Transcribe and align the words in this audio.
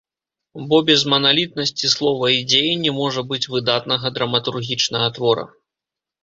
Бо 0.69 0.77
без 0.89 1.01
маналітнасці 1.13 1.91
слова 1.95 2.25
і 2.35 2.39
дзеі 2.53 2.71
не 2.85 2.91
можа 3.01 3.21
быць 3.33 3.41
выдатнага 3.57 4.13
драматургічнага 4.17 5.07
твора. 5.21 5.45